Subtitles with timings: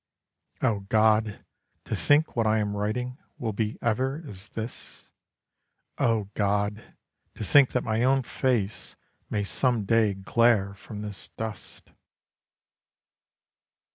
[0.63, 1.45] O God,
[1.85, 5.11] to think what I am writing Will be ever as this!
[5.99, 6.95] O God,
[7.35, 8.95] to think that my own face
[9.29, 11.91] May some day glare from this dust!